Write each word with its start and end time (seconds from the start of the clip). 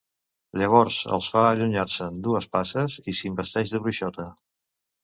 Llavors 0.61 0.97
els 1.17 1.27
fa 1.35 1.43
allunyar-se'n 1.49 2.17
dues 2.29 2.51
passes 2.59 2.99
i 3.07 3.17
s'investeix 3.21 3.77
de 3.77 3.85
bruixota. 3.87 4.29